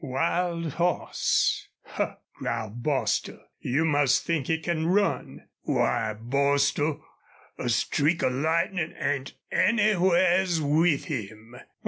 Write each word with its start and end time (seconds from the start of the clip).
"Wild 0.03 0.73
hoss?... 0.73 1.67
Huh!" 1.83 2.15
growled 2.33 2.81
Bostil. 2.81 3.37
"You 3.59 3.85
must 3.85 4.23
think 4.23 4.47
he 4.47 4.57
can 4.57 4.87
run." 4.87 5.43
"Why, 5.61 6.15
Bostil, 6.19 7.05
a 7.59 7.69
streak 7.69 8.23
of 8.23 8.33
lightnin' 8.33 8.95
ain't 8.99 9.33
anywheres 9.51 10.59
with 10.59 11.05
him." 11.05 11.55